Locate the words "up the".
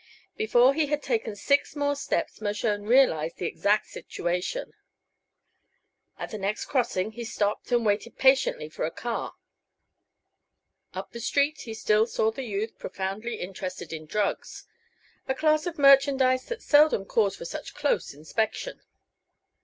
10.95-11.19